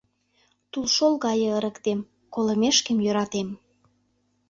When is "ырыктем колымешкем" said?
1.57-2.97